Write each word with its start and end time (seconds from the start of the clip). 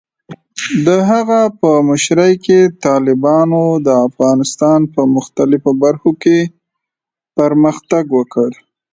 د 0.85 0.87
هغه 1.09 1.41
په 1.59 1.69
مشرۍ 1.89 2.33
کې، 2.45 2.59
طالبانو 2.85 3.63
د 3.87 3.89
افغانستان 4.07 4.79
په 4.93 5.01
مختلفو 5.15 5.71
برخو 5.83 6.11
کې 6.23 6.39
پرمختګ 7.37 8.05
وکړ. 8.17 8.49